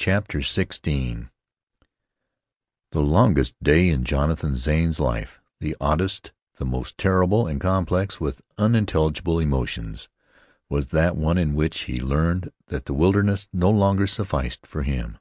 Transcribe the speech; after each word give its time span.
CHAPTER 0.00 0.38
XVI 0.38 1.28
The 2.92 3.00
longest 3.00 3.56
day 3.60 3.88
in 3.88 4.04
Jonathan 4.04 4.54
Zane's 4.54 5.00
life, 5.00 5.40
the 5.58 5.76
oddest, 5.80 6.30
the 6.58 6.64
most 6.64 6.96
terrible 6.98 7.48
and 7.48 7.60
complex 7.60 8.20
with 8.20 8.40
unintelligible 8.56 9.40
emotions, 9.40 10.08
was 10.68 10.86
that 10.94 11.16
one 11.16 11.36
in 11.36 11.52
which 11.52 11.80
he 11.90 12.00
learned 12.00 12.52
that 12.68 12.84
the 12.84 12.94
wilderness 12.94 13.48
no 13.52 13.70
longer 13.70 14.06
sufficed 14.06 14.68
for 14.68 14.84
him. 14.84 15.18